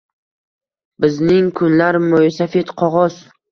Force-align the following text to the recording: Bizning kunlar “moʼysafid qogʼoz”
Bizning 1.05 1.51
kunlar 1.61 2.01
“moʼysafid 2.09 2.75
qogʼoz” 2.83 3.23